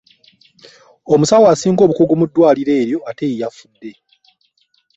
Omusawo 1.13 1.45
asinga 1.53 1.81
obukugu 1.83 2.13
mu 2.19 2.25
ddwaaliro 2.29 2.71
eryo 2.81 2.99
ate 3.09 3.23
ye 3.29 3.39
yafudde! 3.41 3.91